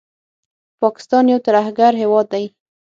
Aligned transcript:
پاکستان 0.81 1.23
یو 1.33 1.39
ترهګر 1.47 1.91
هیواد 2.01 2.25
دي 2.33 2.45